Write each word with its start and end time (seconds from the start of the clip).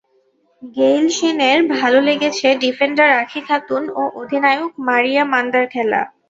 গেইলশেনের 0.75 1.59
ভালো 1.75 1.99
লেগেছে 2.07 2.47
ডিফেন্ডার 2.63 3.09
আঁখি 3.21 3.41
খাতুন 3.47 3.83
ও 3.91 4.03
অধিনায়ক 4.21 4.71
মারিয়া 4.87 5.23
মান্দার 5.33 5.65
খেলা। 5.73 6.01